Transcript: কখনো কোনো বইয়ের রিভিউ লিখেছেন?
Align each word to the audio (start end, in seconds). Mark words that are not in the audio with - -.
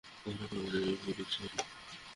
কখনো 0.15 0.45
কোনো 0.49 0.61
বইয়ের 0.63 0.83
রিভিউ 0.83 1.07
লিখেছেন? 1.09 1.49